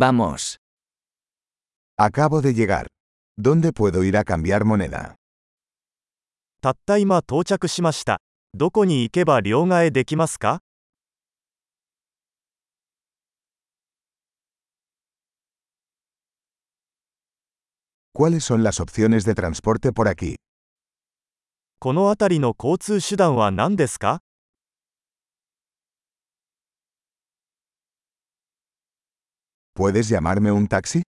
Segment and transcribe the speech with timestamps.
[0.00, 0.56] Vamos.
[1.98, 2.86] Acabo de llegar.
[3.36, 5.16] ¿Dónde puedo ir a cambiar moneda?
[6.62, 8.18] たった今到着しました。
[8.54, 10.60] どこに行けば両替できますか
[18.14, 20.36] ¿Cuáles son las opciones de transporte por aquí?
[21.78, 24.20] この辺りの交通手段は何ですか
[29.79, 31.03] ¿Puedes llamarme un taxi?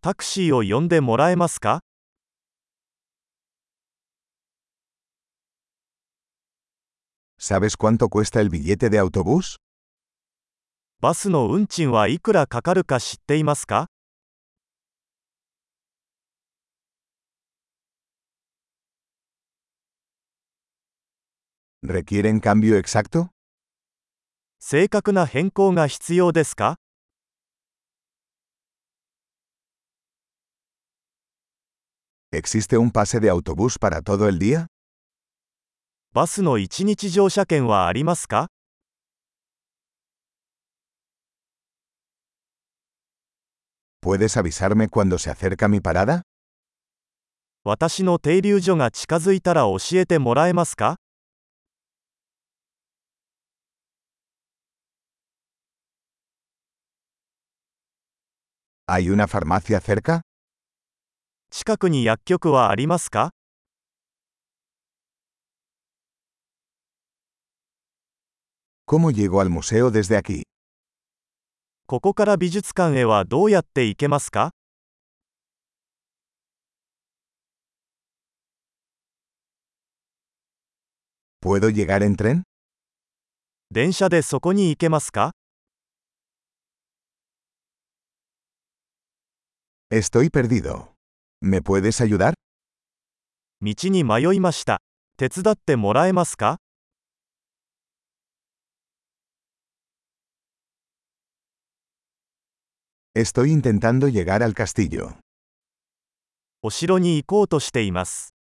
[0.00, 1.80] タクシーを呼んでもらえますか
[7.38, 9.56] ¿Sabes cuánto cuesta el billete de autobús?
[11.00, 13.88] バスの運賃はいくらかかるか知っていますか
[21.82, 23.28] ¿Requieren cambio exacto?
[24.58, 26.76] 正確な変更が必要ですか
[32.32, 34.66] ¿Existe un pase de autobús para todo el día?
[36.12, 38.48] バスの1日乗車券はありますか
[44.00, 46.22] ¿Puedes avisarme cuando se acerca mi parada?
[47.64, 50.96] 私の停留所が近づいたら教えてもらえますか
[58.86, 60.20] ¿Hay una farmacia cerca?
[61.51, 63.31] 近くに薬局はありますか
[68.85, 70.43] ¿Cómo llego al museo desde aquí?
[71.87, 74.51] ここから美術館へはどうやって行けますか
[81.41, 82.43] ¿Puedo llegar en tren?
[83.71, 85.31] 電車でそこに行けますか
[89.91, 90.98] Estoy perdido.
[91.40, 92.32] ¿Me puedes ayudar?
[93.60, 94.80] 道に迷いました。
[95.16, 96.58] 手伝ってもらえますか
[103.14, 105.18] Estoy intentando llegar al castillo.
[106.62, 108.34] お城に行こうとしています。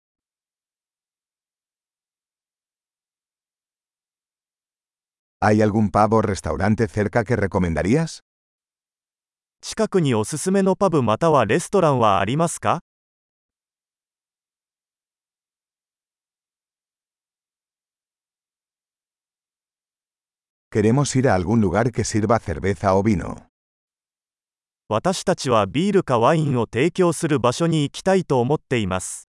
[5.42, 8.20] ¿Hay algún pub o restaurante cerca que recomendarías?
[9.67, 12.81] 近くにおすすめのパブまたはレストランはありますか？
[24.87, 29.27] 私たちはビールかワインを提供する場所に行きたいと思っています。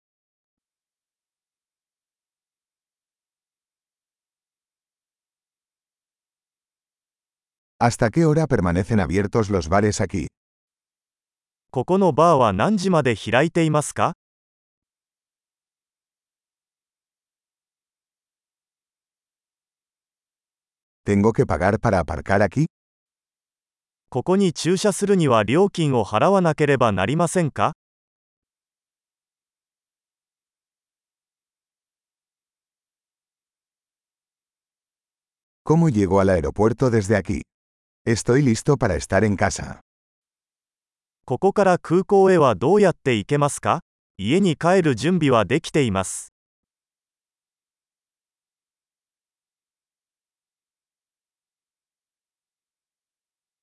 [7.80, 10.28] ¿Hasta qué hora permanecen abiertos los bares aquí?
[11.70, 14.14] ここのバーは何時まで開いていますか
[21.04, 22.66] ¿Tengo que pagar para aparcar aquí?
[24.08, 27.74] ここに駐車するには料金を払わなければなりませんか
[35.62, 37.42] ¿Cómo llego al aeropuerto desde aquí?
[38.03, 39.79] Estoy listo para estar en casa.
[41.23, 43.81] ここから空港へはどうやって行けますか？
[44.17, 46.30] 家に帰る準備はできています。